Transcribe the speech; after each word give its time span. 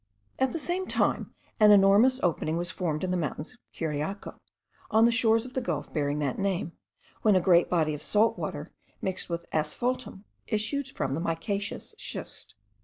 At 0.39 0.49
the 0.49 0.57
same 0.57 0.87
time 0.87 1.35
an 1.59 1.69
enormous 1.69 2.19
opening 2.23 2.57
was 2.57 2.71
formed 2.71 3.03
in 3.03 3.11
the 3.11 3.17
mountains 3.17 3.53
of 3.53 3.59
Cariaco, 3.71 4.33
on 4.89 5.05
the 5.05 5.11
shores 5.11 5.45
of 5.45 5.53
the 5.53 5.61
gulf 5.61 5.93
bearing 5.93 6.17
that 6.17 6.39
name, 6.39 6.71
when 7.21 7.35
a 7.35 7.39
great 7.39 7.69
body 7.69 7.93
of 7.93 8.01
salt 8.01 8.35
water, 8.35 8.69
mixed 8.99 9.29
with 9.29 9.45
asphaltum, 9.53 10.25
issued 10.47 10.89
from 10.89 11.13
the 11.13 11.21
micaceous 11.21 11.93
schist. 11.99 12.55